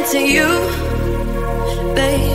[0.00, 0.48] into you,
[1.94, 2.29] baby.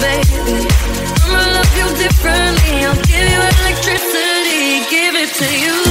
[0.00, 0.68] baby.
[1.24, 2.84] I'ma love you differently.
[2.84, 5.85] I'll give you electricity, give it to you.